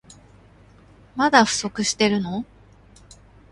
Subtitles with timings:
[1.15, 2.43] まだ不足してるの？